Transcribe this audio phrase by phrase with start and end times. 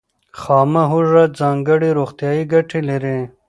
[0.39, 3.19] خامه هوږه ځانګړې روغتیایي ګټې لري.